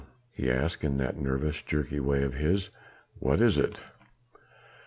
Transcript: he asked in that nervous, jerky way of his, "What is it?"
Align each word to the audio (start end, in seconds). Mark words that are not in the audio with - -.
he 0.31 0.49
asked 0.49 0.83
in 0.83 0.97
that 0.97 1.15
nervous, 1.15 1.61
jerky 1.61 1.99
way 1.99 2.23
of 2.23 2.33
his, 2.33 2.71
"What 3.19 3.39
is 3.39 3.59
it?" 3.59 3.79